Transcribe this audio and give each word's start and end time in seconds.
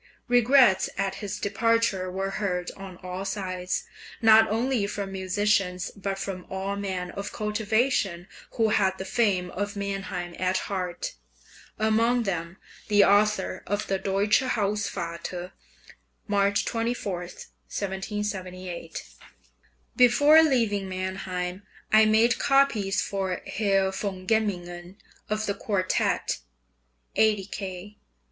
Regrets 0.27 0.89
at 0.97 1.13
his 1.21 1.39
departure 1.39 2.09
were 2.09 2.31
heard 2.31 2.71
on 2.75 2.97
all 3.03 3.23
sides, 3.23 3.83
not 4.19 4.49
only 4.49 4.87
from 4.87 5.11
musicians, 5.11 5.91
but 5.95 6.17
from 6.17 6.43
all 6.49 6.75
men 6.75 7.11
of 7.11 7.31
cultivation 7.31 8.27
who 8.53 8.69
had 8.69 8.97
the 8.97 9.05
fame 9.05 9.51
of 9.51 9.75
Mannheim 9.75 10.35
at 10.39 10.57
heart, 10.57 11.13
among 11.77 12.23
them 12.23 12.57
the 12.87 13.03
author 13.03 13.61
of 13.67 13.85
the 13.85 13.99
"Deutsche 13.99 14.39
Hausvater" 14.41 15.51
(March 16.27 16.65
24, 16.65 17.19
1778): 17.19 19.03
Before 19.95 20.41
leaving 20.41 20.89
Mannheim 20.89 21.61
I 21.93 22.05
made 22.05 22.39
copies 22.39 23.03
for 23.03 23.39
Herr 23.45 23.91
von 23.91 24.25
Gemmingen 24.25 24.97
of 25.29 25.45
the 25.45 25.53
quartet 25.53 26.39
(80 27.15 27.45
K.) 27.45 27.97